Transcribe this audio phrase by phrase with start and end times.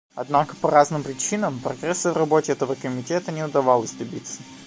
[0.15, 4.41] Однако по разным причинам прогресса в работе этого Комитета не удавалось добиться.